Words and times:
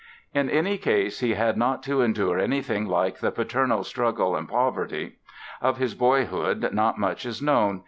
In 0.33 0.49
any 0.49 0.79
case 0.79 1.19
he 1.19 1.35
had 1.35 1.57
not 1.57 1.83
to 1.83 2.01
endure 2.01 2.39
anything 2.39 2.87
like 2.87 3.19
the 3.19 3.29
paternal 3.29 3.83
struggles 3.83 4.35
and 4.35 4.49
poverty. 4.49 5.17
Of 5.61 5.77
his 5.77 5.93
boyhood 5.93 6.67
not 6.73 6.97
much 6.97 7.23
is 7.23 7.39
known. 7.39 7.79